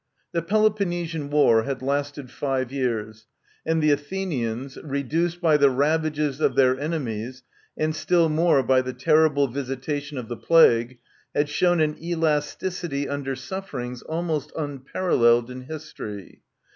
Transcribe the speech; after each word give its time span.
The 0.31 0.41
Peloponnesian 0.41 1.29
war 1.29 1.61
had 1.61 1.83
lasted 1.83 2.31
five 2.31 2.71
years, 2.71 3.27
and 3.67 3.83
the 3.83 3.91
Athenians, 3.91 4.75
reduced 4.77 5.39
by 5.39 5.57
the 5.57 5.69
ravages 5.69 6.41
of 6.41 6.55
their 6.55 6.75
enemies, 6.79 7.43
and 7.77 7.95
still 7.95 8.27
more 8.27 8.63
by 8.63 8.81
the 8.81 8.93
terrible 8.93 9.47
visitation 9.47 10.17
of 10.17 10.27
the 10.27 10.37
plague, 10.37 10.97
had 11.35 11.49
shown 11.49 11.79
an 11.81 12.03
elasticity 12.03 13.07
under 13.07 13.35
sufferings 13.35 14.01
almost 14.01 14.51
un 14.55 14.79
paralleled 14.79 15.51
in 15.51 15.65
history. 15.65 16.41